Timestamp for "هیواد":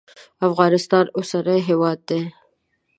1.69-1.99